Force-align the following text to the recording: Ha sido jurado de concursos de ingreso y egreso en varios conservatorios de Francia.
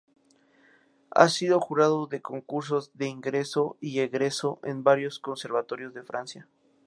Ha 1.11 1.29
sido 1.29 1.59
jurado 1.59 2.07
de 2.07 2.23
concursos 2.23 2.89
de 2.95 3.05
ingreso 3.05 3.77
y 3.79 3.99
egreso 3.99 4.59
en 4.63 4.83
varios 4.83 5.19
conservatorios 5.19 5.93
de 5.93 6.01
Francia. 6.01 6.47